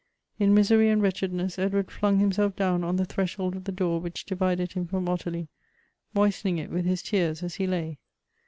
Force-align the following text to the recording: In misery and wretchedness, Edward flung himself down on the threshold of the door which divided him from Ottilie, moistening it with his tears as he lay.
In 0.39 0.55
misery 0.55 0.89
and 0.89 0.99
wretchedness, 0.99 1.59
Edward 1.59 1.91
flung 1.91 2.17
himself 2.17 2.55
down 2.55 2.83
on 2.83 2.95
the 2.95 3.05
threshold 3.05 3.55
of 3.55 3.65
the 3.65 3.71
door 3.71 4.01
which 4.01 4.25
divided 4.25 4.71
him 4.73 4.87
from 4.87 5.07
Ottilie, 5.07 5.47
moistening 6.15 6.57
it 6.57 6.71
with 6.71 6.85
his 6.85 7.03
tears 7.03 7.43
as 7.43 7.53
he 7.57 7.67
lay. 7.67 7.99